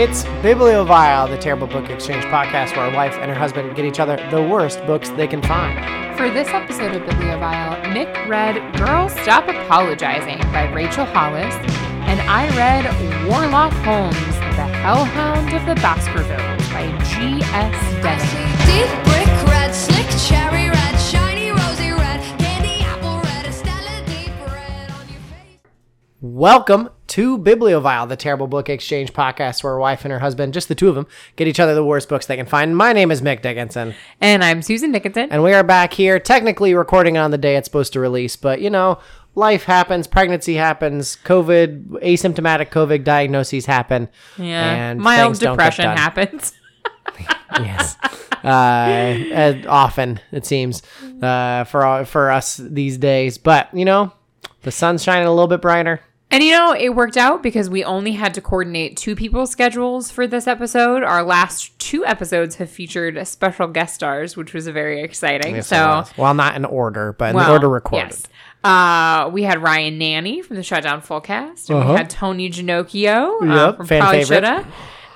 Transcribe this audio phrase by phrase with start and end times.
[0.00, 4.00] It's Bibliovile, the Terrible Book Exchange podcast where a wife and her husband get each
[4.00, 5.76] other the worst books they can find.
[6.16, 11.54] For this episode of Bibliovile, Mick read Girl Stop Apologizing by Rachel Hollis,
[12.08, 12.86] and I read
[13.28, 14.16] Warlock Holmes,
[14.56, 18.02] The Hellhound of the Baskervilles by G.S.
[18.02, 18.50] Denning.
[26.40, 30.68] Welcome to Bibliovile, the Terrible Book Exchange podcast where a wife and her husband, just
[30.68, 32.74] the two of them, get each other the worst books they can find.
[32.74, 35.28] My name is Mick Dickinson, And I'm Susan Dickinson.
[35.30, 38.62] and we are back here, technically recording on the day it's supposed to release, but
[38.62, 39.00] you know,
[39.34, 44.08] life happens, pregnancy happens, COVID, asymptomatic COVID diagnoses happen.
[44.38, 44.92] yeah.
[44.92, 46.54] and Mild things don't get depression happens.
[47.58, 47.98] yes.
[48.42, 50.80] Uh, uh, often it seems
[51.20, 54.14] uh, for for us these days, but you know,
[54.62, 56.00] the sun's shining a little bit brighter.
[56.32, 60.12] And you know, it worked out because we only had to coordinate two people's schedules
[60.12, 61.02] for this episode.
[61.02, 65.56] Our last two episodes have featured special guest stars, which was very exciting.
[65.56, 68.10] Yes, so, well, not in order, but in well, the order recorded.
[68.10, 68.22] Yes.
[68.62, 71.92] Uh, we had Ryan Nanni from the Shutdown Fullcast, and Uh-huh.
[71.92, 74.24] we had Tony Ginocchio uh, from fan Probably.
[74.24, 74.66] Shoulda.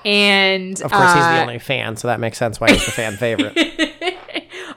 [0.04, 2.90] And Of course, he's the uh, only fan, so that makes sense why he's the
[2.90, 3.56] fan favorite.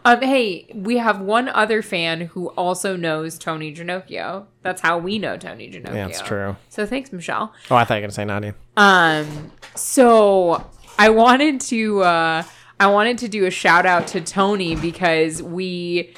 [0.08, 4.46] Um, hey, we have one other fan who also knows Tony Ginocchio.
[4.62, 5.96] That's how we know Tony Ginocchio.
[5.96, 6.56] Yeah, it's true.
[6.70, 7.54] So thanks, Michelle.
[7.70, 8.56] Oh, I thought you were gonna say Nadia.
[8.78, 10.66] Um, so
[10.98, 12.44] I wanted to uh
[12.80, 16.14] I wanted to do a shout out to Tony because we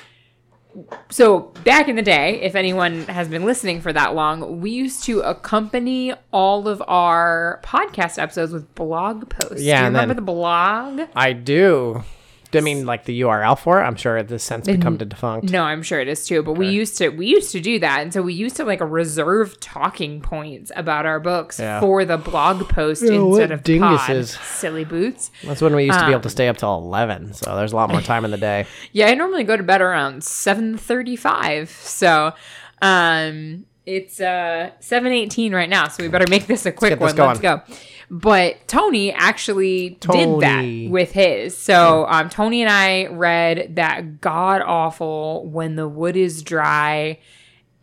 [1.10, 5.04] so back in the day, if anyone has been listening for that long, we used
[5.06, 9.64] to accompany all of our podcast episodes with blog posts.
[9.64, 11.02] Yeah, Do you remember the blog?
[11.16, 12.04] I do.
[12.54, 13.84] I mean, like the URL for it.
[13.84, 15.52] I'm sure it has since become defunct.
[15.52, 16.42] No, I'm sure it is too.
[16.42, 18.80] But we used to we used to do that, and so we used to like
[18.82, 21.80] reserve talking points about our books Yeah.
[21.80, 23.66] for the blog post Yeah, instead of pod.
[23.66, 24.42] dinguses.
[24.44, 25.30] Silly boots.
[25.44, 27.34] That's when we used to be able Um, to stay up till eleven.
[27.34, 28.66] So there's a lot more time in the day.
[28.92, 31.70] Yeah, I normally go to bed around 7:35.
[31.70, 32.34] So,
[32.82, 37.28] um it's uh 7:18 right now, so we better make this a quick this one.
[37.28, 37.62] Let's go.
[38.12, 41.56] But Tony actually did that with his.
[41.58, 47.20] So, um Tony and I read that god awful when the wood is dry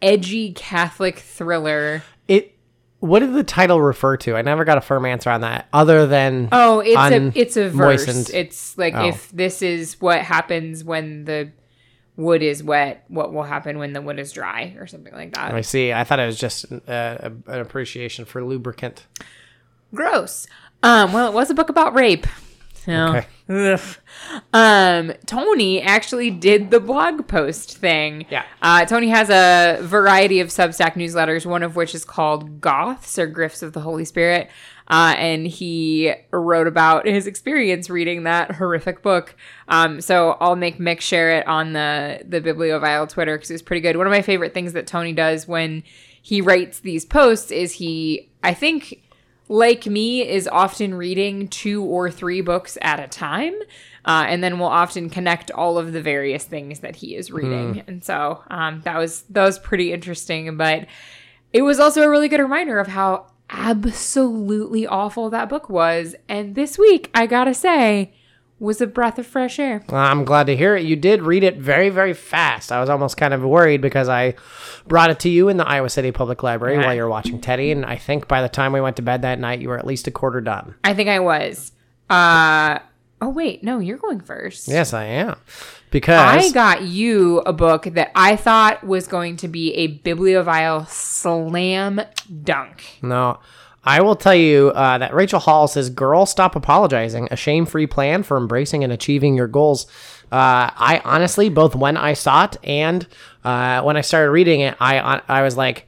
[0.02, 2.02] edgy Catholic thriller.
[2.28, 2.52] It.
[3.00, 4.34] What did the title refer to?
[4.36, 7.68] I never got a firm answer on that, other than Oh, it's a it's a
[7.68, 8.02] verse.
[8.08, 9.08] unmoistened- It's like Oh.
[9.08, 11.52] if this is what happens when the
[12.16, 15.52] wood is wet, what will happen when the wood is dry, or something like that.
[15.52, 15.92] I see.
[15.92, 16.78] I thought it was just uh,
[17.46, 19.06] an appreciation for lubricant.
[19.96, 20.46] Gross.
[20.82, 22.26] Um, well, it was a book about rape.
[22.74, 23.76] So, Okay.
[24.52, 28.26] Um, Tony actually did the blog post thing.
[28.30, 28.44] Yeah.
[28.62, 33.28] Uh, Tony has a variety of Substack newsletters, one of which is called Goths or
[33.28, 34.50] Grifts of the Holy Spirit.
[34.88, 39.34] Uh, and he wrote about his experience reading that horrific book.
[39.68, 43.80] Um, so I'll make Mick share it on the the Bibliovile Twitter because it's pretty
[43.80, 43.96] good.
[43.96, 45.82] One of my favorite things that Tony does when
[46.22, 49.02] he writes these posts is he, I think,
[49.48, 53.54] like me, is often reading two or three books at a time.
[54.04, 57.82] Uh, and then we'll often connect all of the various things that he is reading.
[57.88, 60.56] And so um, that was that was pretty interesting.
[60.56, 60.86] But
[61.52, 66.14] it was also a really good reminder of how absolutely awful that book was.
[66.28, 68.12] And this week, I gotta say,
[68.58, 69.82] was a breath of fresh air.
[69.88, 70.84] Well, I'm glad to hear it.
[70.86, 72.72] You did read it very, very fast.
[72.72, 74.34] I was almost kind of worried because I
[74.86, 77.70] brought it to you in the Iowa City Public Library while you were watching Teddy,
[77.70, 79.86] and I think by the time we went to bed that night, you were at
[79.86, 80.74] least a quarter done.
[80.84, 81.72] I think I was.
[82.08, 82.78] Uh,
[83.20, 84.68] oh wait, no, you're going first.
[84.68, 85.36] Yes, I am.
[85.90, 90.88] Because I got you a book that I thought was going to be a bibliovile
[90.88, 92.00] slam
[92.42, 92.98] dunk.
[93.02, 93.38] no,
[93.86, 97.28] I will tell you uh, that Rachel Hollis's, "Girl, stop apologizing.
[97.30, 99.86] A shame-free plan for embracing and achieving your goals."
[100.32, 103.06] Uh, I honestly, both when I saw it and
[103.44, 105.86] uh, when I started reading it, I I was like.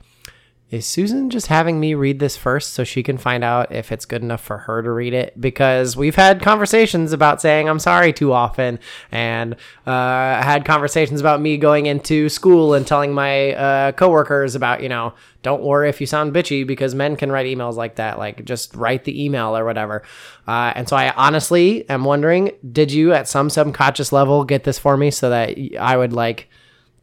[0.71, 4.05] Is Susan just having me read this first so she can find out if it's
[4.05, 5.41] good enough for her to read it?
[5.41, 8.79] Because we've had conversations about saying I'm sorry too often,
[9.11, 9.55] and
[9.87, 14.91] uh, had conversations about me going into school and telling my uh, coworkers about, you
[14.91, 18.19] know, don't worry if you sound bitchy because men can write emails like that.
[18.19, 20.03] Like, just write the email or whatever.
[20.47, 24.79] Uh, and so I honestly am wondering did you at some subconscious level get this
[24.79, 26.51] for me so that I would like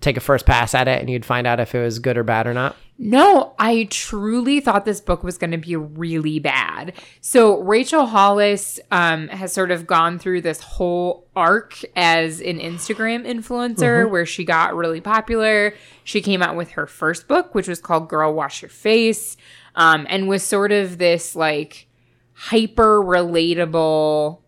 [0.01, 2.23] take a first pass at it and you'd find out if it was good or
[2.23, 2.75] bad or not?
[2.97, 6.93] No, I truly thought this book was going to be really bad.
[7.19, 13.25] So Rachel Hollis um, has sort of gone through this whole arc as an Instagram
[13.27, 15.73] influencer where she got really popular.
[16.05, 19.35] She came out with her first book, which was called Girl Wash Your Face,
[19.75, 21.87] um, and was sort of this like
[22.31, 24.39] hyper relatable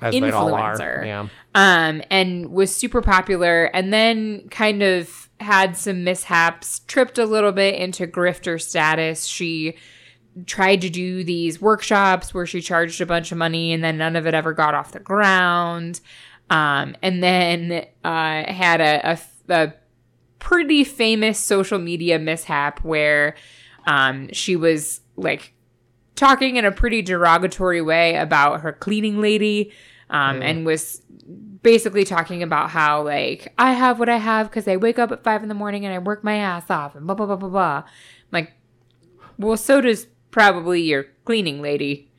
[0.00, 0.74] As they all are.
[0.74, 1.04] influencer.
[1.04, 1.28] Yeah.
[1.54, 7.52] um, and was super popular, and then kind of had some mishaps, tripped a little
[7.52, 9.26] bit into grifter status.
[9.26, 9.76] She
[10.46, 14.16] tried to do these workshops where she charged a bunch of money, and then none
[14.16, 16.00] of it ever got off the ground.
[16.50, 19.18] Um, and then uh, had a, a,
[19.48, 19.74] a
[20.38, 23.34] pretty famous social media mishap where
[23.86, 25.52] um, she was like
[26.14, 29.72] talking in a pretty derogatory way about her cleaning lady
[30.10, 31.02] um, and was
[31.62, 35.24] basically talking about how like I have what I have because I wake up at
[35.24, 37.48] five in the morning and I work my ass off and blah blah blah blah
[37.48, 37.84] blah.
[38.32, 38.52] Like,
[39.38, 42.10] well, so does probably your cleaning lady.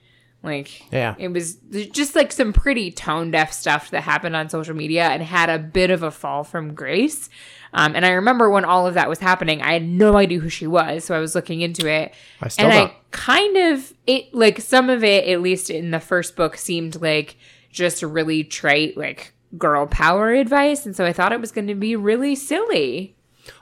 [0.43, 1.15] Like, Yeah.
[1.17, 1.55] it was
[1.91, 5.57] just like some pretty tone deaf stuff that happened on social media and had a
[5.59, 7.29] bit of a fall from grace.
[7.73, 10.47] Um, and I remember when all of that was happening, I had no idea who
[10.47, 12.91] she was, so I was looking into it, I still and don't.
[12.91, 17.01] I kind of it like some of it, at least in the first book, seemed
[17.01, 17.35] like
[17.69, 21.75] just really trite, like girl power advice, and so I thought it was going to
[21.75, 23.15] be really silly.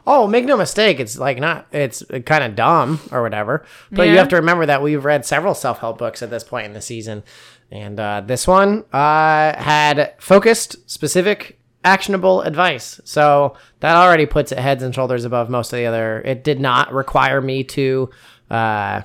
[0.07, 3.65] Oh, make no mistake, it's like not it's kind of dumb or whatever.
[3.91, 6.73] But you have to remember that we've read several self-help books at this point in
[6.73, 7.23] the season.
[7.71, 12.99] And uh, this one uh, had focused, specific, actionable advice.
[13.03, 16.21] So that already puts it heads and shoulders above most of the other.
[16.21, 18.09] It did not require me to
[18.49, 19.01] uh,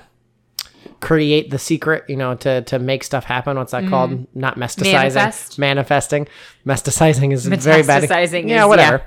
[1.01, 3.57] create the secret, you know, to to make stuff happen.
[3.57, 4.27] What's that called?
[4.35, 5.59] Not mesticizing, Manifest.
[5.59, 6.27] manifesting.
[6.65, 8.03] Mesticizing is very bad.
[8.03, 9.03] Metastasizing Yeah, is- whatever.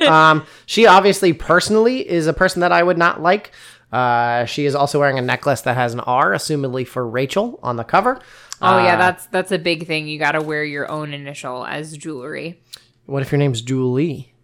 [0.08, 3.50] um, she obviously personally is a person that I would not like.
[3.92, 7.76] Uh, she is also wearing a necklace that has an R, assumedly for Rachel, on
[7.76, 8.20] the cover.
[8.60, 10.06] Oh Uh, yeah, that's that's a big thing.
[10.08, 12.60] You got to wear your own initial as jewelry.
[13.06, 14.34] What if your name's Julie?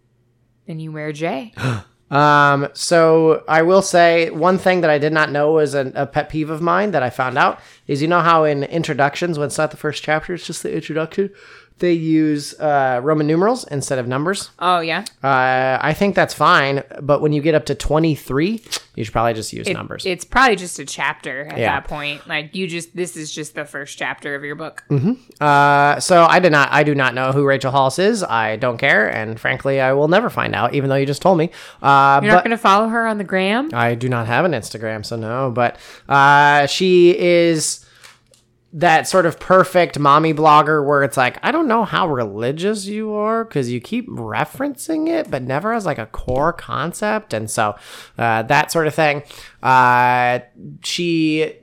[0.65, 1.53] Then you wear J.
[2.13, 6.05] Um, so I will say one thing that I did not know was a, a
[6.05, 9.47] pet peeve of mine that I found out is you know how in introductions, when
[9.47, 11.31] it's not the first chapter, it's just the introduction,
[11.79, 14.51] they use uh, Roman numerals instead of numbers.
[14.59, 18.61] Oh yeah, Uh, I think that's fine, but when you get up to 23,
[18.95, 20.05] you should probably just use It- numbers.
[20.05, 21.73] It's probably just a chapter at Yeah.
[21.79, 22.27] that point.
[22.27, 24.83] Like you just this is just the first chapter of your book.
[25.41, 28.23] Uh, so I did not, I do not know who Rachel Hollis is.
[28.23, 31.37] I don't care, and frankly, I will never find out, even though you just told
[31.37, 31.49] me.
[31.81, 33.69] Uh, You're not going to follow her on the gram.
[33.73, 35.51] I do not have an Instagram, so no.
[35.51, 35.77] But
[36.07, 37.82] uh, she is
[38.73, 43.13] that sort of perfect mommy blogger where it's like, I don't know how religious you
[43.13, 47.33] are because you keep referencing it, but never as like a core concept.
[47.33, 47.75] And so
[48.17, 49.21] uh, that sort of thing.
[49.61, 50.39] Uh,
[50.83, 51.53] she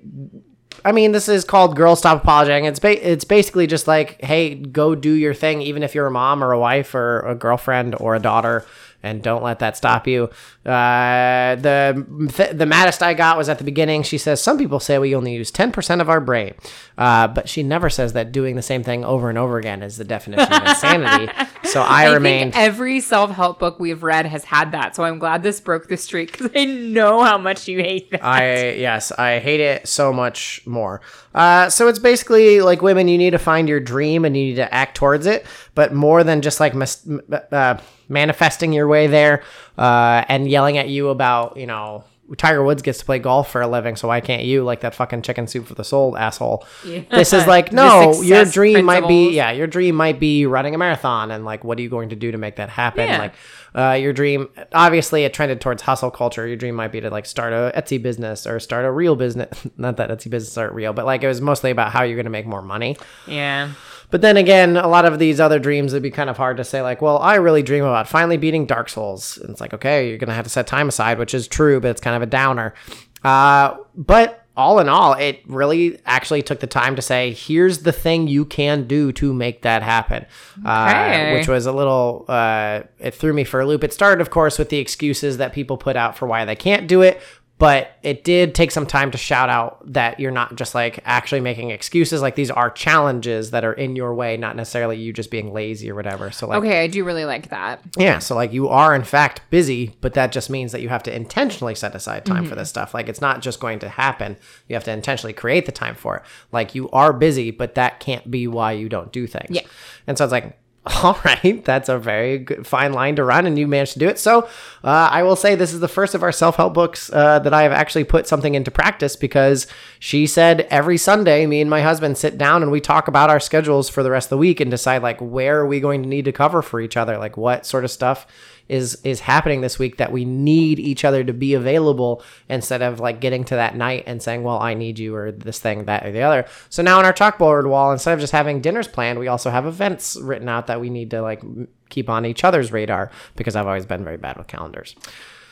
[0.84, 4.54] I mean, this is called "Girl Stop Apologizing." It's ba- it's basically just like, hey,
[4.54, 7.96] go do your thing, even if you're a mom or a wife or a girlfriend
[8.00, 8.64] or a daughter,
[9.02, 10.24] and don't let that stop you.
[10.64, 14.02] Uh, the th- the maddest I got was at the beginning.
[14.02, 16.54] She says some people say we only use ten percent of our brain,
[16.98, 19.96] uh, but she never says that doing the same thing over and over again is
[19.96, 21.32] the definition of insanity.
[21.64, 24.94] So I, I think every self help book we've read has had that.
[24.96, 28.24] So I'm glad this broke the streak because I know how much you hate that.
[28.24, 31.00] I yes, I hate it so much more.
[31.34, 34.56] Uh, so it's basically like women, you need to find your dream and you need
[34.56, 37.06] to act towards it, but more than just like mis-
[37.52, 37.78] uh,
[38.08, 39.42] manifesting your way there
[39.78, 42.04] uh, and yelling at you about you know.
[42.36, 44.62] Tiger Woods gets to play golf for a living, so why can't you?
[44.62, 46.64] Like that fucking chicken soup for the soul asshole.
[46.84, 50.78] This is like, no, your dream might be, yeah, your dream might be running a
[50.78, 53.08] marathon, and like, what are you going to do to make that happen?
[53.08, 53.18] Yeah.
[53.18, 53.34] Like,
[53.74, 57.24] uh, your dream obviously it trended towards hustle culture your dream might be to like
[57.24, 60.92] start a etsy business or start a real business not that etsy businesses aren't real
[60.92, 62.96] but like it was mostly about how you're going to make more money
[63.26, 63.72] yeah.
[64.10, 66.64] But then again a lot of these other dreams would be kind of hard to
[66.64, 70.08] say like well i really dream about finally beating dark souls and it's like okay
[70.08, 72.22] you're going to have to set time aside which is true but it's kind of
[72.22, 72.74] a downer
[73.22, 77.92] uh, but all in all, it really actually took the time to say, here's the
[77.92, 80.26] thing you can do to make that happen.
[80.64, 83.82] Uh, which was a little, uh, it threw me for a loop.
[83.82, 86.86] It started, of course, with the excuses that people put out for why they can't
[86.86, 87.22] do it.
[87.60, 91.42] But it did take some time to shout out that you're not just like actually
[91.42, 92.22] making excuses.
[92.22, 95.90] Like these are challenges that are in your way, not necessarily you just being lazy
[95.90, 96.30] or whatever.
[96.30, 97.82] So, like, Okay, I do really like that.
[97.98, 101.02] yeah, so like you are in fact busy, but that just means that you have
[101.02, 102.60] to intentionally set aside time for mm-hmm.
[102.60, 102.94] this stuff.
[102.94, 104.38] Like it's not just going to happen.
[104.66, 106.22] You have to intentionally create the time for it.
[106.52, 109.50] Like you are busy, but that can't be why you don't do things.
[109.50, 109.66] Yeah.
[110.06, 110.56] And so it's like,
[111.02, 114.08] All right, that's a very good, fine line to run, and you managed to do
[114.08, 114.18] it.
[114.18, 114.44] So,
[114.82, 117.52] uh, I will say this is the first of our self help books uh, that
[117.52, 119.66] I have actually put something into practice because
[119.98, 123.40] she said every Sunday, me and my husband sit down and we talk about our
[123.40, 126.08] schedules for the rest of the week and decide like where are we going to
[126.08, 128.26] need to cover for each other, like what sort of stuff
[128.70, 133.00] is is happening this week that we need each other to be available instead of
[133.00, 136.06] like getting to that night and saying, "Well, I need you" or this thing, that,
[136.06, 136.46] or the other.
[136.68, 139.66] So now on our chalkboard wall, instead of just having dinners planned, we also have
[139.66, 141.42] events written out that we need to like
[141.88, 144.94] keep on each other's radar because I've always been very bad with calendars.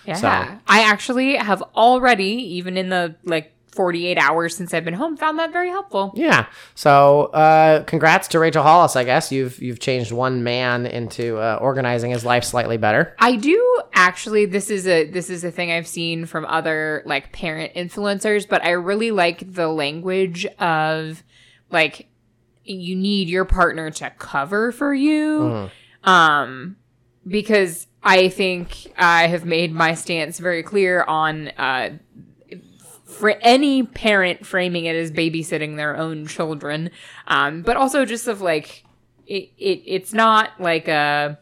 [0.05, 0.15] Yeah.
[0.15, 0.29] So-
[0.69, 5.39] I actually have already, even in the like 48 hours since I've been home, found
[5.39, 6.11] that very helpful.
[6.17, 6.47] Yeah.
[6.75, 8.97] So, uh, congrats to Rachel Hollis.
[8.97, 13.15] I guess you've you've changed one man into uh, organizing his life slightly better.
[13.21, 17.31] I do actually this is a this is a thing I've seen from other like
[17.31, 21.23] parent influencers, but I really like the language of
[21.71, 22.09] like
[22.65, 25.71] you need your partner to cover for you.
[26.03, 26.75] Um
[27.29, 31.91] because I think I have made my stance very clear on uh
[33.19, 36.91] for any parent framing it as babysitting their own children
[37.27, 38.85] um but also just of like
[39.27, 41.39] it, it it's not like a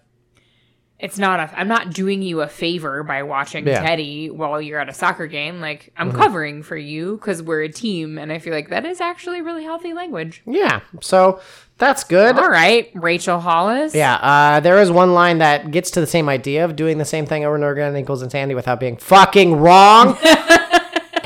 [0.98, 3.82] it's not a i'm not doing you a favor by watching Yeah.
[3.82, 6.18] teddy while you're at a soccer game like i'm Mm-hmm.
[6.18, 9.62] covering for you because we're a team and i feel like that is actually really
[9.64, 10.80] healthy language Yeah.
[11.02, 11.40] So
[11.78, 12.38] that's good.
[12.38, 16.28] all right rachel hollis Yeah, uh, there is one line that gets to the same
[16.30, 18.96] idea of doing the same thing over and over again and equals insanity without being
[18.96, 20.16] fucking wrong.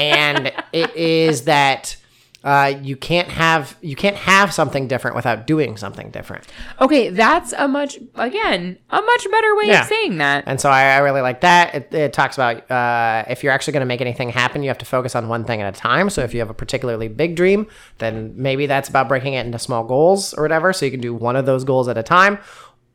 [0.01, 1.97] and it is that
[2.43, 6.47] uh, you can't have you can't have something different without doing something different.
[6.81, 9.83] okay that's a much again a much better way Yeah.
[9.83, 11.75] of saying that And so I, I really like that.
[11.75, 14.79] It, it talks about uh, if you're actually going to make anything happen, you have
[14.79, 16.09] to focus on one thing at a time.
[16.09, 17.67] So if you have a particularly big dream,
[17.99, 20.73] then maybe that's about breaking it into small goals or whatever.
[20.73, 22.39] So you can do one of those goals at a time,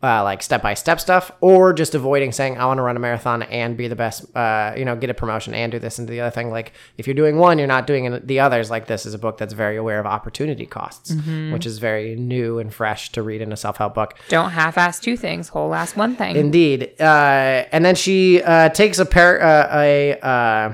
[0.05, 2.99] uh, like step by step stuff, or just avoiding saying, I want to run a
[2.99, 6.07] marathon and be the best, uh, you know, get a promotion and do this and
[6.07, 6.51] do the other thing.
[6.51, 8.69] Like if you're doing one, you're not doing the others.
[8.69, 11.11] Like this is a book that's very aware of opportunity costs,
[11.51, 14.13] which is very new and fresh to read in a self help book.
[14.29, 16.93] don't half-ass two things whole ass one thing Indeed.
[16.99, 20.73] Uh, and then she uh, takes a pair uh, a uh,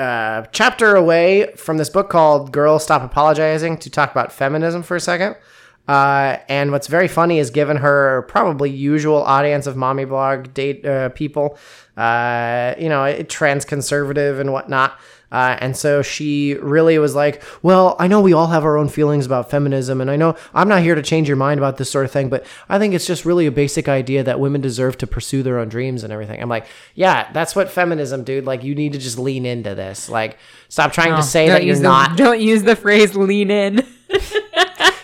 [0.00, 4.94] uh, chapter away from this book called "Girls Stop Apologizing" to talk about feminism for
[4.94, 5.36] a second.
[5.88, 10.84] Uh, and what's very funny is given her probably usual audience of mommy blog date
[10.84, 11.56] uh, people,
[11.96, 14.98] uh, you know, trans conservative and whatnot.
[15.32, 18.88] Uh, and so she really was like, Well, I know we all have our own
[18.88, 21.90] feelings about feminism, and I know I'm not here to change your mind about this
[21.90, 24.96] sort of thing, but I think it's just really a basic idea that women deserve
[24.98, 26.40] to pursue their own dreams and everything.
[26.40, 28.44] I'm like, Yeah, that's what feminism, dude.
[28.44, 30.08] Like, you need to just lean into this.
[30.08, 30.38] Like,
[30.68, 33.84] stop trying to say that you're the- not don't use the phrase lean in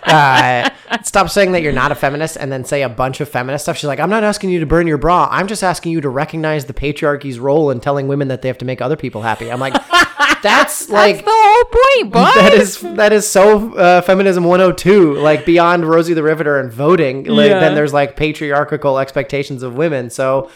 [0.04, 0.68] uh,
[1.04, 3.76] stop saying that you're not a feminist and then say a bunch of feminist stuff.
[3.76, 5.28] She's like, I'm not asking you to burn your bra.
[5.30, 8.59] I'm just asking you to recognize the patriarchy's role in telling women that they have
[8.59, 9.50] to make other people happy.
[9.50, 9.75] I'm like,
[10.42, 11.16] that's like.
[11.16, 12.35] That's the whole point, bud.
[12.35, 17.25] that is that is so uh, feminism 102 like beyond Rosie the Riveter and voting
[17.25, 17.61] like Yeah.
[17.61, 20.50] then there's like patriarchal expectations of women so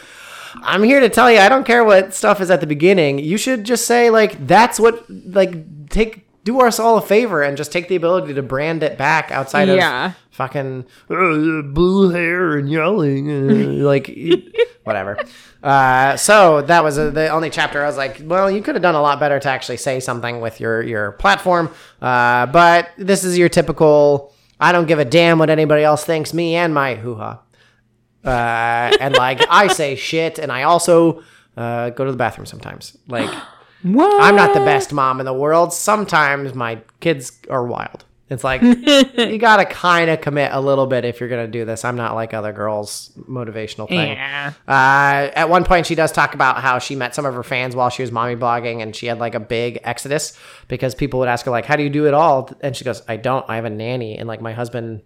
[0.63, 3.37] I'm here to tell you I don't care what stuff is at the beginning you
[3.39, 7.71] should just say like that's what like take do us all a favor and just
[7.73, 10.07] take the ability to brand it back outside Yeah.
[10.07, 14.07] of fucking uh, blue hair and yelling uh, like
[14.85, 15.19] whatever.
[15.63, 18.83] Uh, so that was uh the only chapter i was like well you could have
[18.83, 21.69] done a lot better to actually say something with your your platform.
[22.01, 26.33] Uh, but this is your typical i don't give a damn what anybody else thinks
[26.33, 27.41] me and my hoo-ha.
[28.25, 31.23] Uh, and like i say shit and i also
[31.57, 32.97] uh, go to the bathroom sometimes.
[33.09, 33.31] Like
[33.83, 34.23] What?
[34.23, 35.73] I'm not the best mom in the world.
[35.73, 38.05] Sometimes my kids are wild.
[38.29, 41.85] It's like you gotta kind of commit a little bit if you're gonna do this.
[41.85, 44.17] I'm not like other girls' motivational thing.
[44.17, 44.53] Yeah.
[44.67, 47.77] Uh, at one point, she does talk about how she met some of her fans
[47.77, 51.29] while she was mommy blogging, and she had like a big exodus because people would
[51.29, 53.45] ask her like, "How do you do it all?" And she goes, "I don't.
[53.49, 55.03] I have a nanny, and like my husband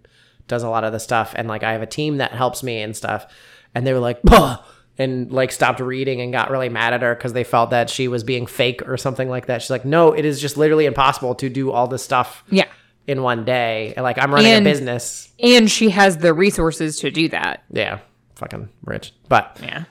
[0.47, 2.81] does a lot of the stuff, and like I have a team that helps me
[2.81, 3.31] and stuff."
[3.75, 4.57] And they were like, "Puh,"
[5.01, 8.07] and like stopped reading and got really mad at her because they felt that she
[8.07, 9.61] was being fake or something like that.
[9.61, 12.65] She's like, "No, it is just literally impossible to do all this stuff Yeah.
[13.07, 13.93] in one day.
[13.97, 15.29] Like I'm running And- a business.
[15.39, 17.63] And she has the resources to do that.
[17.71, 17.99] Yeah,
[18.35, 19.83] fucking rich, but." Yeah.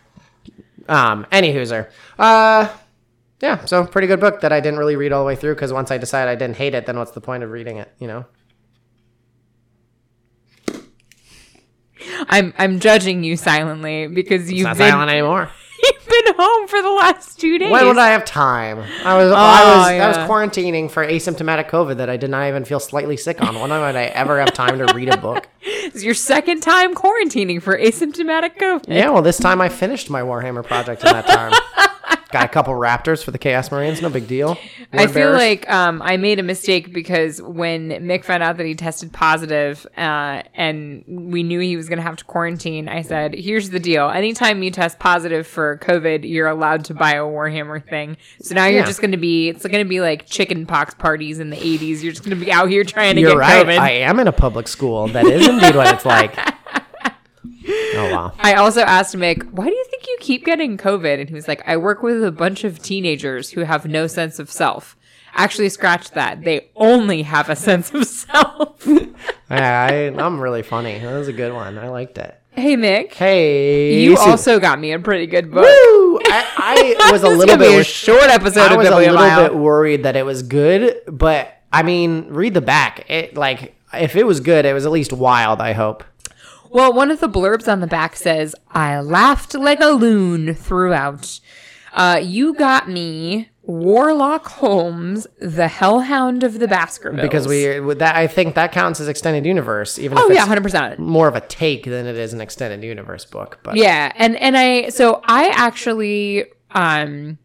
[0.88, 1.88] Um, any hooser.
[2.18, 2.68] Uh,
[3.40, 5.72] yeah, so pretty good book that I didn't really read all the way through because
[5.72, 8.06] once I decided I didn't hate it, then what's the point of reading it, you
[8.08, 8.24] know?
[12.28, 15.50] I'm I'm judging you silently because you've It's not been silent anymore.
[15.82, 17.70] you've been home for the last two days.
[17.70, 18.78] When would I have time?
[19.04, 22.48] I was I oh, was I was quarantining for asymptomatic COVID that I did not
[22.48, 23.54] even feel slightly sick on.
[23.54, 25.48] When would I ever have time to read a book?
[25.92, 28.84] It's your second time quarantining for asymptomatic COVID.
[28.86, 31.52] Yeah, well, this time I finished my Warhammer project in that time.
[32.32, 34.56] Got a couple raptors for the Chaos Marines, no big deal.
[34.92, 38.76] I feel like um, I made a mistake because when Mick found out that he
[38.76, 43.34] tested positive, uh, and we knew he was going to have to quarantine, I said,
[43.34, 47.84] "Here's the deal: anytime you test positive for COVID, you're allowed to buy a Warhammer
[47.88, 48.16] thing.
[48.40, 48.86] So now you're Yeah.
[48.86, 52.00] just going to be it's going to be like chicken pox parties in the 80s.
[52.02, 53.66] You're just going to be out here trying to You're get right.
[53.66, 55.08] COVID." I am in a public school.
[55.08, 56.36] That is indeed what it's like.
[57.92, 58.32] Oh wow.
[58.38, 59.79] I also asked Mick, why do you
[60.20, 61.20] keep getting COVID?
[61.20, 64.38] And he was like, I work with a bunch of teenagers who have no sense
[64.38, 64.96] of self.
[65.34, 66.42] Actually, scratch that.
[66.42, 68.86] They only have a sense of self.
[69.50, 70.98] I, I'm really funny.
[70.98, 71.78] That was a good one.
[71.78, 72.36] I liked it.
[72.52, 73.12] hey, Mick.
[73.12, 75.62] Hey, You also got me a pretty good book.
[75.62, 76.18] Woo!
[76.24, 80.02] I, I was a little bit a short episode I was a little bit worried
[80.02, 83.08] that it was good, but I mean, read the back.
[83.08, 85.60] It like if it was good, it was at least wild.
[85.60, 86.04] I hope.
[86.72, 91.40] Well, one of the blurbs on the back says, I laughed like a loon throughout.
[91.92, 97.22] Uh, you got me Warlock Holmes, the Hellhound of the Baskervilles.
[97.22, 100.72] Because we that, I think that counts as extended universe, even Oh, if yeah, it's
[100.74, 100.98] 100%.
[100.98, 103.58] more of a take than it is an extended universe book.
[103.64, 107.38] But Yeah, and and I so I actually um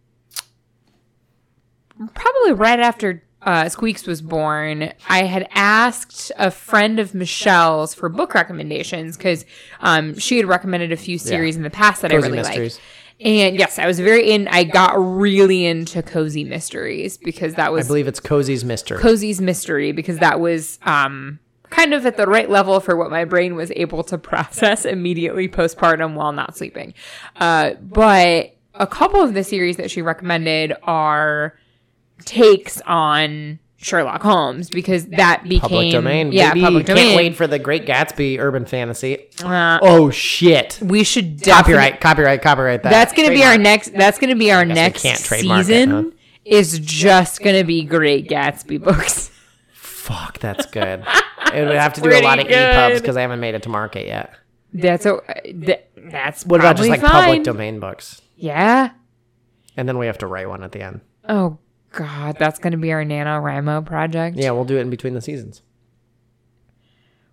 [2.14, 8.10] probably right after uh, Squeaks was born, I had asked a friend of Michelle's for
[8.10, 9.46] book recommendations because
[9.82, 12.82] um, she had recommended a few series in the past that Cozy I really liked.
[13.22, 14.48] And yes, I was very in.
[14.50, 17.86] I got really into cozy mysteries because that was.
[17.86, 19.00] I believe it's Cozy's Mystery.
[19.00, 23.24] Cozy's mystery because that was um kind of at the right level for what my
[23.24, 26.94] brain was able to process immediately postpartum while not sleeping.
[27.38, 31.58] Uh, but a couple of the series that she recommended are
[32.24, 36.32] takes on Sherlock Holmes because that became public domain.
[36.32, 39.28] Yeah, Baby, public Can't wait for the Great Gatsby urban fantasy.
[39.44, 40.80] Uh, Oh shit!
[40.82, 42.82] we should Copyright, copyright, copyright.
[42.82, 42.90] That.
[42.90, 43.94] That's gonna be our next.
[43.94, 45.90] That's gonna be our next can't trademark it, season.
[45.92, 46.04] huh?
[46.46, 49.30] Is just gonna be Great Gatsby books.
[49.72, 51.04] Fuck, that's good.
[51.54, 53.64] it would have to do a lot of pretty EPUBs because I haven't made it
[53.64, 54.34] to market yet.
[54.74, 55.20] That's a.
[55.54, 57.10] That, that's What about just like fine.
[57.12, 58.22] public domain books?
[58.36, 58.92] Yeah.
[59.78, 61.02] And then we have to write one at the end.
[61.28, 61.58] Oh
[61.96, 64.38] God, that's gonna be our NaNoWriMo project.
[64.38, 65.62] Yeah, we'll do it in between the seasons.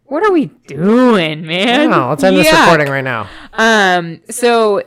[0.05, 1.91] What are we doing, man?
[1.91, 3.29] No, let's end this recording right now.
[3.55, 4.83] Um, so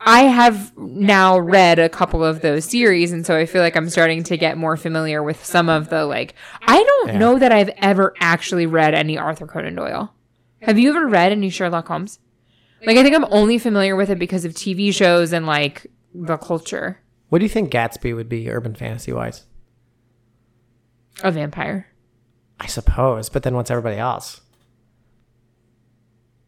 [0.00, 3.88] I have now read a couple of those series, and so I feel like I'm
[3.88, 6.34] starting to get more familiar with some of the like.
[6.62, 7.18] I don't Yeah.
[7.18, 10.12] know that I've ever actually read any Arthur Conan Doyle.
[10.62, 12.18] Have you ever read any Sherlock Holmes?
[12.84, 16.36] Like, I think I'm only familiar with it because of TV shows and like the
[16.36, 16.98] culture.
[17.28, 19.46] What do you think Gatsby would be urban fantasy wise?
[21.22, 21.88] A vampire.
[22.60, 24.40] I suppose, but then what's everybody else?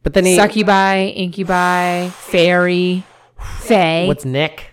[0.02, 0.36] But then he.
[0.36, 3.04] Succubi, incubi, fairy,
[3.38, 4.06] fae.
[4.06, 4.66] What's Nick?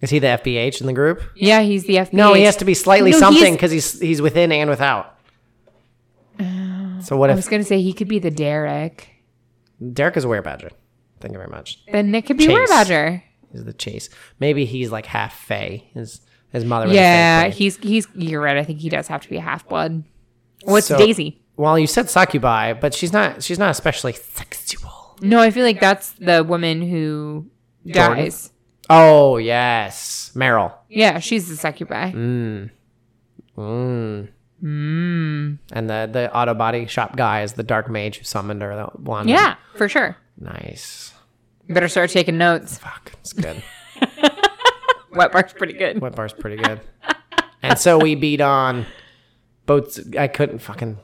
[0.00, 1.22] Is he the FBH in the group?
[1.34, 2.12] yeah, he's the FBI.
[2.12, 5.18] No, he has to be slightly No, something because he's he's within and without.
[6.38, 7.00] Oh.
[7.02, 9.08] so what I if was gonna say he could be the Derek.
[9.92, 10.70] Derek is a werebadger?
[11.20, 11.80] Thank you very much.
[11.90, 12.68] Then Nick could be Chase.
[12.68, 13.22] Badger.
[13.52, 14.08] He's the chase.
[14.40, 15.90] Maybe he's like half Fey.
[15.94, 16.20] His
[16.52, 16.88] his mother.
[16.92, 18.06] Yeah, he's he's.
[18.14, 18.56] You're right.
[18.56, 20.04] I think he does have to be a half blood.
[20.64, 21.42] What's So- Daisy?
[21.58, 23.42] Well, you said succubi, but she's not.
[23.42, 25.16] She's not especially sexual.
[25.22, 27.46] No, I feel like that's the woman who
[27.86, 28.18] Jordan?
[28.18, 28.52] dies.
[28.90, 30.74] Oh yes, Myrtle.
[30.90, 32.12] Yeah, she's the succubi.
[32.12, 32.70] Mm.
[33.56, 34.28] Mm.
[34.62, 35.58] Mm.
[35.72, 38.74] And the the auto body shop guy is the dark mage who summoned her.
[38.76, 39.28] That one.
[39.28, 40.16] Yeah, for sure.
[40.38, 41.12] Nice.
[41.66, 42.78] You better start taking notes.
[42.78, 43.12] Fuck.
[43.20, 43.62] It's good.
[45.12, 46.00] Wet bar's pretty good.
[46.00, 46.80] Wet bar's pretty good.
[47.62, 48.86] and so we beat on
[49.66, 49.98] boats.
[50.18, 50.98] I couldn't fucking.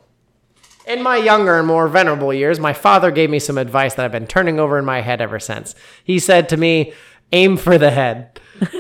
[0.87, 4.13] In my younger and more venerable years, my father gave me some advice that I've
[4.13, 5.75] been turning over in my head ever since.
[6.05, 6.93] He said to me,
[7.33, 8.41] aim for the head.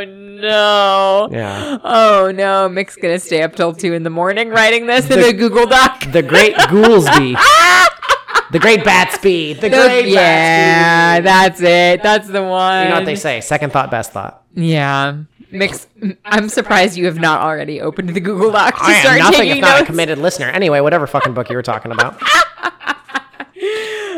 [0.00, 1.28] Oh no.
[1.30, 1.78] Yeah.
[1.84, 2.68] Oh no.
[2.68, 6.10] Mick's gonna stay up till two in the morning writing this in a Google Doc.
[6.12, 7.34] The great Goolsby.
[8.52, 9.54] the great Batsby.
[9.54, 12.02] The great yeah, that's it.
[12.02, 12.84] That's the one.
[12.84, 13.42] You know what they say?
[13.42, 14.44] Second thought, best thought.
[14.54, 15.18] Yeah.
[15.50, 15.86] Mix.
[16.24, 19.38] I'm surprised you have not already opened the Google Doc to I am start nothing
[19.40, 19.86] taking if not a notes.
[19.86, 20.46] committed listener.
[20.48, 22.20] Anyway, whatever fucking book you were talking about.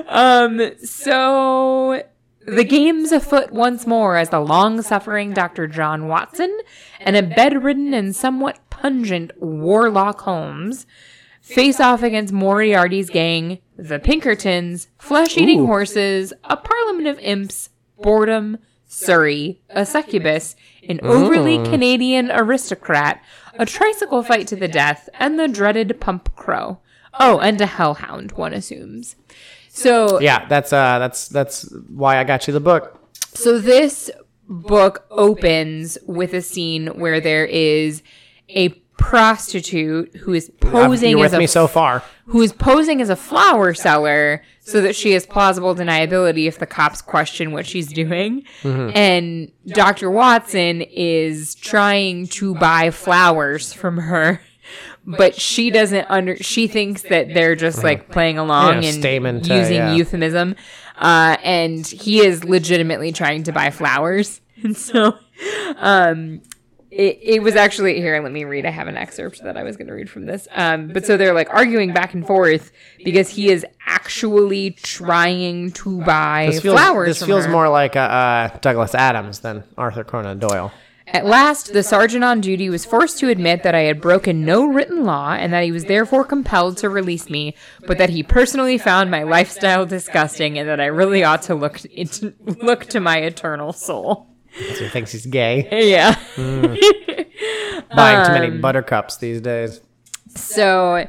[0.09, 0.61] Um.
[0.85, 2.03] So
[2.47, 5.67] the game's afoot once more as the long-suffering Dr.
[5.67, 6.61] John Watson
[7.01, 10.87] and a bedridden and somewhat pungent Warlock Holmes
[11.41, 18.59] face off against Moriarty's gang, the Pinkertons, flesh eating horses, a parliament of imps, boredom,
[18.87, 20.55] Surrey, a succubus,
[20.87, 23.23] an overly Canadian aristocrat,
[23.59, 26.79] a tricycle fight to the death, and the dreaded Pump Crow.
[27.19, 29.17] Oh, and a hellhound, one assumes.
[29.75, 32.99] So Yeah, that's uh, that's that's why I got you the book.
[33.35, 34.11] so this
[34.49, 38.03] book opens with a scene where there is
[38.51, 42.03] a prostitute who is posing You're as a so far.
[42.27, 46.67] who is posing as a flower seller so that she has plausible deniability if the
[46.67, 48.45] cops question what she's doing.
[48.63, 50.11] And Dr.
[50.11, 54.41] Watson is trying to buy flowers from her.
[55.05, 59.45] But she doesn't under she thinks that they're just like playing along Yeah, and statement
[59.47, 59.95] to- using yeah.
[59.95, 60.55] euphemism.
[60.97, 64.41] Uh, and he is legitimately trying to buy flowers.
[64.65, 65.19] And so
[65.79, 66.41] um
[66.93, 69.77] it, it was actually here let me read i have an excerpt that i was
[69.77, 72.71] going to read from this um, but so they're like arguing back and forth
[73.05, 77.51] because he is actually trying to buy This feels, flowers this from feels her.
[77.51, 80.71] more like uh, uh, Douglas Adams than Arthur Conan Doyle.
[81.13, 84.67] At last the sergeant on duty was forced to admit that i had broken no
[84.67, 87.55] written law and that he was therefore compelled to release me
[87.87, 91.85] but that he personally found my lifestyle disgusting and that i really ought to look
[91.87, 94.27] into, look to my eternal soul
[94.75, 95.69] So he thinks he's gay.
[95.91, 96.17] yeah
[97.95, 99.81] Buying too many Um, buttercups these days.
[100.35, 101.07] So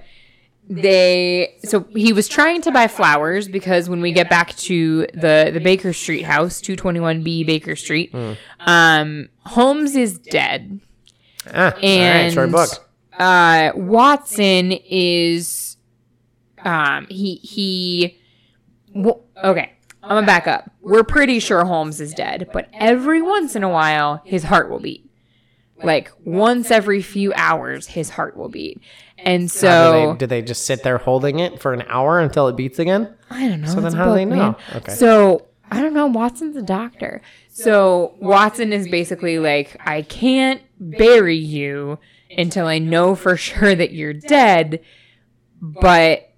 [0.69, 5.51] they so he was trying to buy flowers because when we get back to the
[5.53, 8.33] the Baker Street house, 221B Baker Street, Hmm.
[8.59, 10.79] um Holmes is dead.
[11.53, 12.69] Ah, all right, And short book.
[13.19, 15.77] uh Watson is
[16.63, 18.17] um he he
[18.95, 20.71] well, okay, I'm gonna back up.
[20.81, 24.79] We're pretty sure Holmes is dead, but every once in a while his heart will
[24.79, 25.09] beat.
[25.83, 28.79] Like once every few hours his heart will beat.
[29.25, 32.47] And so do they, do they just sit there holding it for an hour until
[32.47, 33.13] it beats again?
[33.29, 33.67] I don't know.
[33.67, 34.55] So then how do they know?
[34.75, 34.93] Okay.
[34.93, 36.07] So I don't know.
[36.07, 37.21] Watson's a doctor.
[37.49, 41.99] So Watson is basically like, I can't bury you
[42.35, 44.83] until I know for sure that you're dead,
[45.61, 46.32] but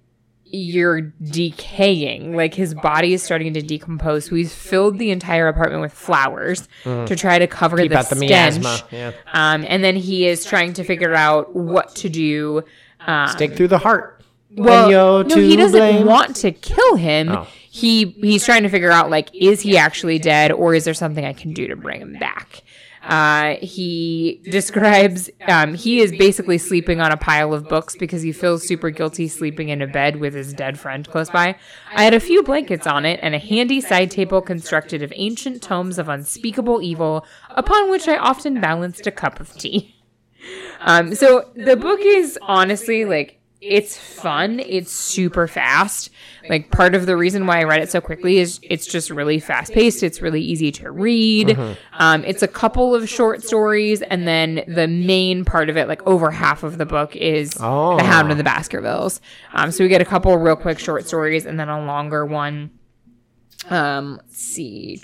[0.56, 2.34] you're decaying.
[2.36, 4.26] Like his body is starting to decompose.
[4.26, 7.82] So he's filled the entire apartment with flowers to try to cover Mm.
[7.82, 8.30] Keep the out the stench.
[8.60, 8.88] miasma.
[8.90, 9.12] Yeah.
[9.32, 12.62] Um, and then he is trying to figure out what to do.
[13.00, 14.22] Um, Stake through the heart.
[14.56, 16.06] well, no, he doesn't blame.
[16.06, 17.28] want to kill him.
[17.30, 17.46] Oh.
[17.70, 21.24] He he's trying to figure out like, is he actually dead, or is there something
[21.24, 22.62] I can do to bring him back?
[23.06, 28.32] Uh, he describes um, he is basically sleeping on a pile of books because he
[28.32, 31.56] feels super guilty sleeping in a bed with his dead friend close by.
[31.94, 35.62] I had a few blankets on it and a handy side table constructed of ancient
[35.62, 39.94] tomes of unspeakable evil, upon which I often balanced a cup of tea.
[40.80, 43.35] Um, so the book is honestly like
[43.68, 44.60] it's fun.
[44.60, 46.10] It's super fast.
[46.48, 49.40] Like part of the reason why I read it so quickly is it's just really
[49.40, 50.02] fast paced.
[50.02, 51.58] It's really easy to read.
[51.94, 56.06] Um, it's a couple of short stories, and then the main part of it, like
[56.06, 57.96] over half of the book, is Oh.
[57.96, 59.20] the Hound of the Baskervilles.
[59.54, 62.70] Um, so we get a couple real quick short stories, and then a longer one.
[63.70, 65.00] Um, let's see.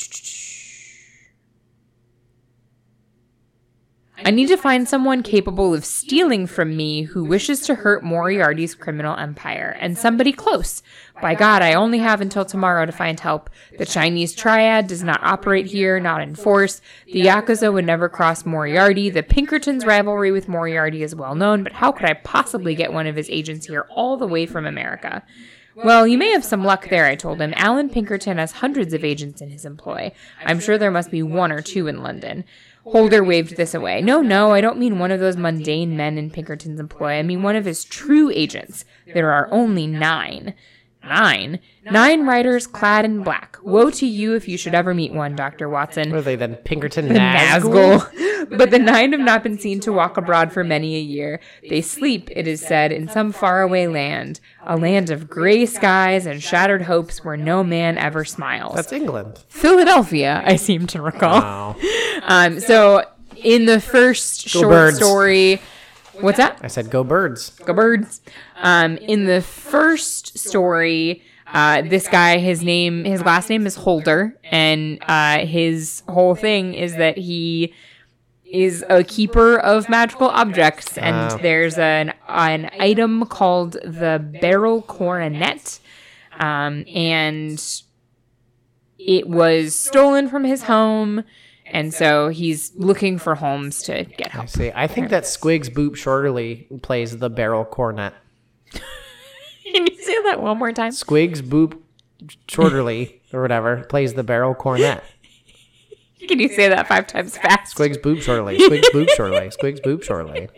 [4.25, 8.75] I need to find someone capable of stealing from me who wishes to hurt Moriarty's
[8.75, 10.83] criminal empire, and somebody close.
[11.21, 13.51] By God, I only have until tomorrow to find help.
[13.79, 16.81] The Chinese triad does not operate here, not in force.
[17.07, 19.11] The Yakuza would never cross Moriarty.
[19.11, 23.09] The Pinkertons' rivalry with Moriarty is well known, but how could I possibly get one
[23.09, 25.25] of his agents here all the way from America?
[25.75, 27.55] Well, you may have some luck there, I told him.
[27.57, 30.13] Allan Pinkerton has hundreds of agents in his employ.
[30.45, 32.45] I'm sure there must be one or two in London.
[32.85, 34.03] Holder waved this away.
[34.03, 37.13] No, no, I don't mean one of those mundane men in Pinkerton's employ.
[37.13, 38.85] I mean one of his true agents.
[39.13, 40.55] There are only nine.
[41.05, 41.61] Nine?
[41.85, 43.59] Nine riders clad in black.
[43.63, 45.69] Woe to you if you should ever meet one, Dr.
[45.69, 46.11] Watson.
[46.11, 46.57] Were they then?
[46.57, 48.09] Pinkerton Nazgul?
[48.51, 51.41] But the nine have not been seen to walk abroad for many a year.
[51.69, 56.43] They sleep, it is said, in some faraway land, a land of gray skies and
[56.43, 58.75] shattered hopes where no man ever smiles.
[58.75, 59.45] That's England.
[59.49, 61.41] Philadelphia, I seem to recall.
[61.41, 61.77] Wow.
[62.23, 63.05] Um, so
[63.37, 64.97] in the first short birds.
[64.97, 65.61] story,
[66.21, 66.59] what's that?
[66.63, 67.51] I said go birds.
[67.65, 68.21] Go birds.
[68.57, 74.39] Um, in the first story, uh, this guy, his name, his last name is Holder,
[74.45, 77.75] and uh, his whole thing is that he
[78.53, 81.39] is a keeper of magical objects, and Oh.
[81.41, 85.81] there's an an item called the Beryl Coronet,
[86.39, 87.63] um, and
[88.99, 91.25] it was stolen from his home.
[91.67, 94.49] And so he's looking for Holmes to get I help.
[94.51, 94.71] see.
[94.75, 98.13] I think that Squigs Boop Shorterly plays the barrel cornet.
[98.73, 100.91] Can you say that one more time?
[100.93, 101.79] Squigs Boop
[102.47, 105.03] Shorterly or whatever plays the barrel cornet.
[106.29, 107.77] Can you say that five times fast?
[107.77, 108.59] Squigs Boop Shorterly.
[108.59, 109.53] Squigs Boop Shorterly.
[109.57, 110.49] Squigs Boop Shorterly.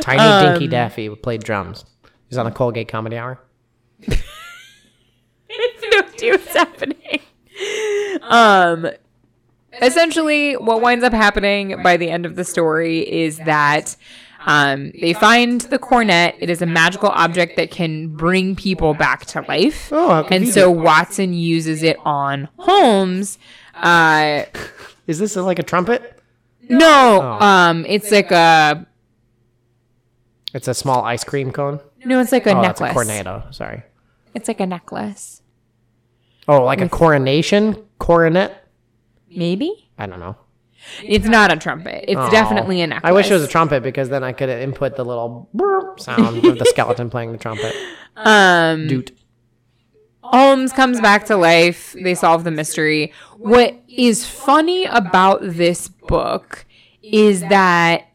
[0.02, 1.84] Tiny Um, Dinky Daffy played drums.
[2.28, 3.38] He's on the Colgate Comedy Hour.
[4.08, 4.14] no
[6.00, 7.20] idea what's happening.
[8.22, 8.88] Um,
[9.80, 13.96] essentially, what winds up happening by the end of the story is that
[14.46, 16.34] um, they find the cornet.
[16.40, 19.90] It is a magical object that can bring people back to life.
[19.92, 23.38] Oh, and so Watson uses it on Holmes.
[23.74, 24.44] Uh,
[25.06, 26.18] Is this like a trumpet?
[26.68, 27.44] no, Oh.
[27.44, 28.86] um, it's like a
[30.54, 31.80] It's a small ice cream cone.
[32.04, 33.08] no, it's like a oh, that's necklace.
[33.08, 33.54] a cornado.
[33.54, 33.82] Sorry.
[34.34, 35.42] It's like a necklace,
[36.48, 38.66] Oh, like a coronation coronet?
[39.34, 39.88] maybe.
[39.98, 40.36] I don't know.
[41.04, 42.04] It's not a trumpet.
[42.08, 42.30] It's Oh.
[42.30, 43.08] definitely a necklace.
[43.08, 46.44] I wish it was a trumpet because then I could input the little burp sound
[46.44, 47.74] of the skeleton playing the trumpet.
[48.16, 49.12] Um, Doot.
[50.22, 51.94] Holmes comes back to life.
[52.00, 53.12] They solve the mystery.
[53.38, 56.64] What is funny about this book
[57.02, 58.06] is that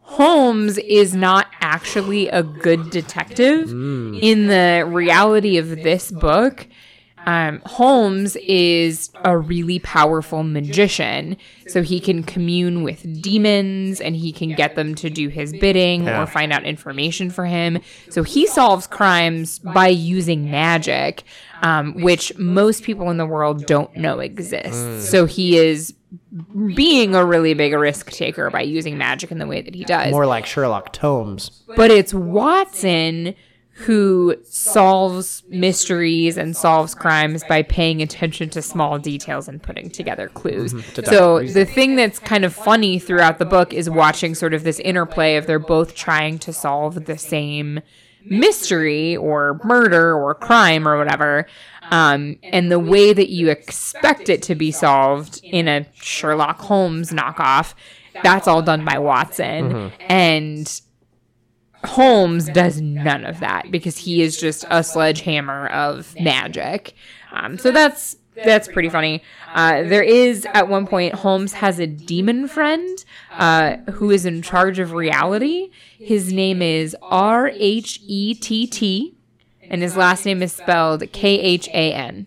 [0.00, 3.68] Holmes is not actually a good detective.
[3.70, 4.20] Mm.
[4.20, 6.68] In the reality of this book,
[7.26, 11.36] um, Holmes is a really powerful magician.
[11.68, 16.04] So he can commune with demons and he can get them to do his bidding
[16.04, 16.22] Yeah.
[16.22, 17.78] or find out information for him.
[18.10, 21.22] So he solves crimes by using magic,
[21.62, 25.08] um, which most people in the world don't know exists.
[25.08, 25.94] So he is
[26.74, 30.10] being a really big risk taker by using magic in the way that he does.
[30.10, 31.62] More like Sherlock Holmes.
[31.76, 33.34] But it's Watson
[33.74, 40.28] who solves mysteries and solves crimes by paying attention to small details and putting together
[40.28, 40.74] clues.
[41.06, 44.78] So the thing that's kind of funny throughout the book is watching sort of this
[44.80, 47.80] interplay of they're both trying to solve the same
[48.24, 51.46] mystery or murder or crime or whatever.
[51.90, 57.10] Um, and the way that you expect it to be solved in a Sherlock Holmes
[57.10, 57.74] knockoff,
[58.22, 59.90] that's all done by Watson.
[60.08, 60.80] And
[61.84, 66.94] Holmes does none of that because he is just a sledgehammer of magic.
[67.32, 69.22] Um, so that's that's pretty funny.
[69.52, 74.42] Uh, there is at one point Holmes has a demon friend uh, who is in
[74.42, 75.70] charge of reality.
[75.98, 79.14] His name is R H E T T,
[79.68, 82.26] and his last name is spelled K H A N.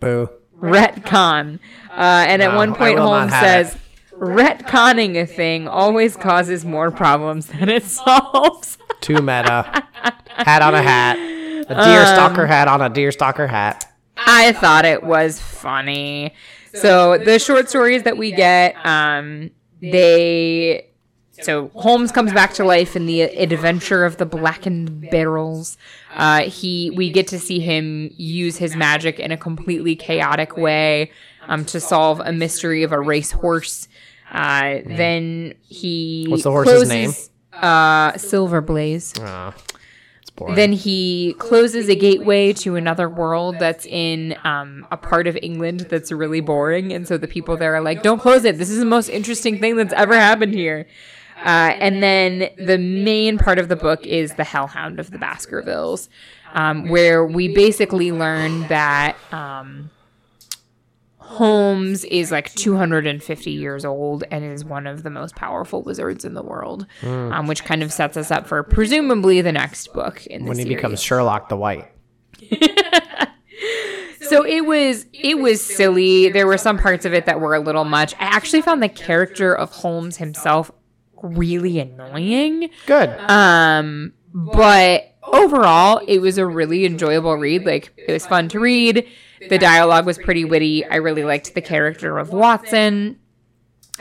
[0.00, 0.28] Boo.
[0.60, 1.60] retcon.
[1.90, 3.76] Uh, and at No, one point, Holmes says,
[4.18, 8.78] retconning a thing always causes more problems than it solves.
[9.00, 9.84] Too meta.
[10.28, 11.16] hat on a hat.
[11.68, 13.90] A deer stalker hat on a deer stalker hat.
[14.16, 16.34] I thought it was funny.
[16.74, 20.88] So the short stories that we get, um, they.
[21.40, 25.76] So Holmes comes back to life in the adventure of the blackened barrels.
[26.14, 31.10] Uh, he we get to see him use his magic in a completely chaotic way
[31.48, 33.88] um, to solve a mystery of a racehorse.
[34.32, 39.12] Uh, then he What's the horse's closes- Uh, Silver Blaze.
[39.20, 39.52] Oh,
[40.22, 40.54] it's boring.
[40.54, 45.80] Then he closes a gateway to another world that's in um, a part of England
[45.90, 46.92] that's really boring.
[46.94, 48.56] And so the people there are like, don't close it.
[48.56, 50.86] This is the most interesting thing that's ever happened here.
[51.44, 56.08] Uh, and then the main part of the book is the Hellhound of the Baskervilles,
[56.54, 59.90] um, where we basically learn that um,
[61.32, 66.34] Holmes is like 250 years old and is one of the most powerful wizards in
[66.34, 70.42] the world, um, which kind of sets us up for presumably the next book in
[70.44, 70.76] the when he series.
[70.76, 71.90] becomes Sherlock the White.
[74.32, 76.30] So it was it was silly.
[76.30, 78.14] There were some parts of it that were a little much.
[78.14, 80.70] I actually found the character of Holmes himself
[81.22, 82.70] really annoying.
[82.86, 83.10] Good.
[83.28, 87.64] Um, but overall, it was a really enjoyable read.
[87.64, 89.06] Like it was fun to read.
[89.48, 90.84] The dialogue was pretty witty.
[90.84, 93.18] I really liked the character of Watson.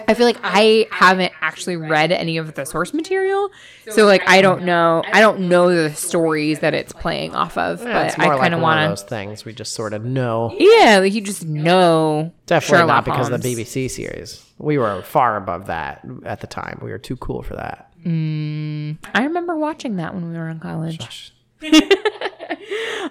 [0.07, 3.49] I feel like I haven't actually read any of the source material,
[3.89, 5.03] so like I don't know.
[5.11, 8.35] I don't know the stories that it's playing off of, Yeah, it's but more I
[8.35, 10.55] like kind of one of want those things we just sort of know.
[10.57, 12.31] Yeah, like you just know.
[12.45, 14.45] Definitely Sherlock not because of the BBC series.
[14.57, 16.79] We were far above that at the time.
[16.81, 17.90] We were too cool for that.
[18.05, 21.33] I remember watching that when we were in college.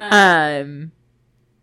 [0.01, 0.93] Um,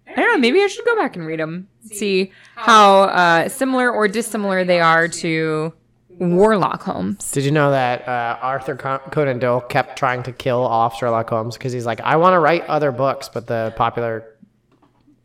[0.07, 0.37] I don't know.
[0.37, 4.79] Maybe I should go back and read them, see how uh, similar or dissimilar they
[4.79, 5.73] are to
[6.09, 7.31] Warlock Holmes.
[7.31, 11.57] Did you know that uh, Arthur Conan Doyle kept trying to kill off Sherlock Holmes
[11.57, 14.25] because he's like, I want to write other books, but the popular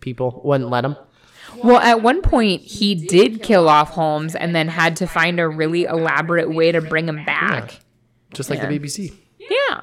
[0.01, 0.97] people wouldn't let him.
[1.63, 5.49] Well, at one point, he did kill off Holmes and then had to find a
[5.49, 7.79] really elaborate way to bring him back.
[8.35, 8.67] Just like Yeah.
[8.69, 9.13] the BBC.
[9.39, 9.81] Yeah.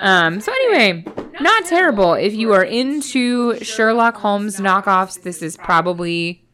[0.00, 1.04] Um, so anyway,
[1.40, 2.14] not terrible.
[2.14, 6.44] If you are into Sherlock Holmes knockoffs, this is probably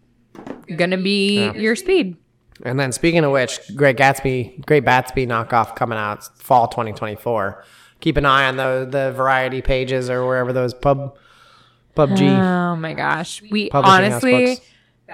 [0.76, 2.16] gonna be your speed.
[2.64, 7.62] And then speaking of which, Great Gatsby, Great Batsby knockoff coming out fall 2024.
[8.00, 11.16] Keep an eye on the the variety pages or wherever those pub
[11.96, 12.22] PUBG.
[12.22, 13.42] Oh my gosh.
[13.50, 14.58] We honestly.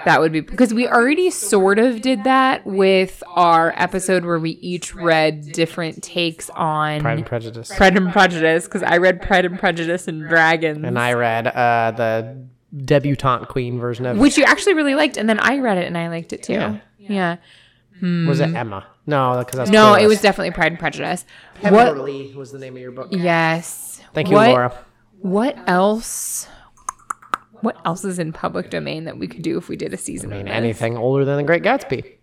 [0.05, 4.51] That would be because we already sort of did that with our episode where we
[4.51, 7.71] each read different takes on Pride and Prejudice.
[7.75, 11.91] Pride and Prejudice because I read Pride and Prejudice and Dragons, and I read uh,
[11.95, 15.85] the debutante queen version of which you actually really liked, and then I read it
[15.85, 16.53] and I liked it too.
[16.53, 16.77] Yeah.
[16.97, 17.35] Yeah.
[18.01, 18.85] was it Emma?
[19.05, 21.25] No, because that's No, it was definitely Pride and Prejudice.
[21.61, 22.35] What What?
[22.35, 23.09] was the name of your book?
[23.11, 24.01] Yes.
[24.13, 24.73] Thank you, What- Laura.
[25.19, 26.47] What else?
[27.63, 30.33] What else is in public domain that we could do if we did a season
[30.33, 32.17] I mean, of anything older than the Great Gatsby.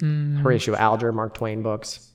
[0.00, 0.38] Hmm.
[0.38, 2.10] Horatio Alger, Mark Twain books.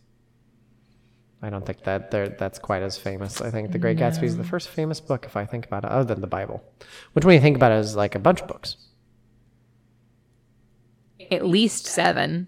[1.39, 3.41] I don't think that they're, that's quite as famous.
[3.41, 5.91] I think The Great Gatsby is the first famous book, if I think about it,
[5.91, 6.63] other than the Bible.
[7.13, 8.75] Which, when you think about it, is like a bunch of books.
[11.29, 12.47] At least seven.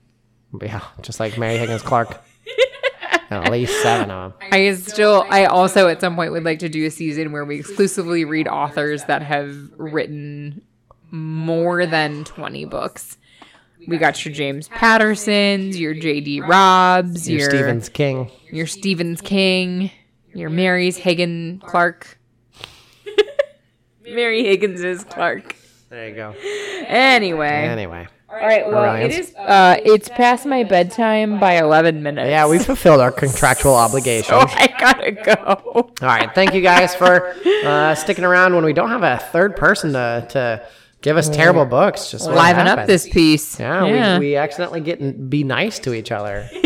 [0.59, 2.19] Yeah, just like Mary Higgins Clark.
[3.41, 4.49] At least seven of them.
[4.51, 7.59] I still, I also at some point would like to do a season where we
[7.59, 10.61] exclusively read authors that have written
[11.11, 13.17] more than 20 books.
[13.87, 16.41] We got your James Pattersons, your J.D.
[16.41, 18.31] Robbs, Your your Stevens King.
[18.51, 19.91] your Stevens King,
[20.33, 22.17] your Mary's Higgin Clark.
[24.03, 25.55] Mary Higgins is Clark.
[25.89, 26.33] There you go.
[26.87, 27.47] Anyway.
[27.47, 28.07] Anyway.
[28.33, 29.13] All right, well, it Brilliant.
[29.13, 32.29] is uh it's past my bedtime by 11 minutes.
[32.29, 34.29] Yeah, we fulfilled our contractual obligation.
[34.29, 35.33] So I got to go.
[35.75, 36.33] All right.
[36.33, 37.27] Thank you guys for
[37.65, 40.67] uh, sticking around when we don't have a third person to, to
[41.01, 42.09] give us terrible books.
[42.11, 43.59] Just what Liven up this piece.
[43.59, 46.49] Yeah, We, we accidentally get and be nice to each other.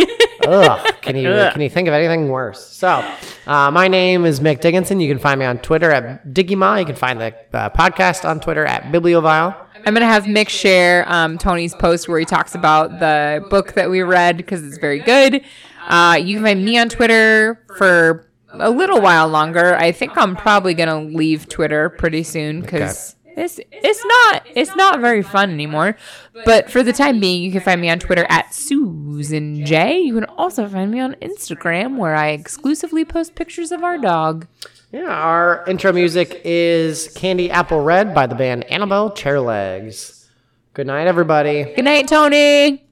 [0.47, 2.65] Ugh, can you can you think of anything worse?
[2.65, 3.03] So,
[3.47, 5.01] uh, my name is Mick Dickinson.
[5.01, 6.79] You can find me on Twitter at Diggima.
[6.79, 9.66] You can find the uh, podcast on Twitter at Bibliovile.
[9.87, 13.89] I'm gonna have Mick share um, Tony's post where he talks about the book that
[13.89, 15.41] we read because it's very good.
[15.87, 19.75] Uh, you can find me on Twitter for a little while longer.
[19.75, 24.99] I think I'm probably gonna leave Twitter pretty soon because it's it's not it's not
[24.99, 25.95] very fun anymore.
[26.43, 29.99] But for the time being, you can find me on Twitter at Susan J.
[30.01, 34.47] You can also find me on Instagram where I exclusively post pictures of our dog.
[34.91, 40.27] Yeah, our intro music is Candy Apple Red by the band Annabelle Chairlegs.
[40.73, 41.65] Good night, everybody.
[41.75, 42.86] Good night, Tony.